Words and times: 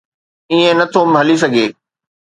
ائين 0.51 0.75
نه 0.79 0.85
ٿو 0.93 1.01
هلي 1.19 1.35
سگهي. 1.41 1.65